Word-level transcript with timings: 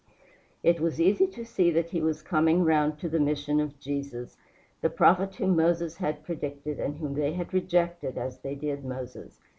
It 0.63 0.79
was 0.79 0.99
easy 0.99 1.27
to 1.27 1.45
see 1.45 1.69
that 1.69 1.91
he 1.91 2.01
was 2.01 2.23
coming 2.23 2.63
round 2.63 2.97
to 3.01 3.07
the 3.07 3.19
mission 3.19 3.59
of 3.59 3.79
Jesus, 3.79 4.35
the 4.81 4.89
prophet 4.89 5.35
whom 5.35 5.55
Moses 5.55 5.97
had 5.97 6.23
predicted, 6.23 6.79
and 6.79 6.97
whom 6.97 7.13
they 7.13 7.33
had 7.33 7.53
rejected 7.53 8.17
as 8.17 8.39
they 8.39 8.55
did 8.55 8.83
Moses. 8.83 9.37